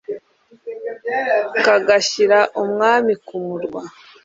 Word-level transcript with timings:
kagashyira 1.63 2.39
umwami 2.61 3.13
ku 3.25 3.35
murwa. 3.45 3.81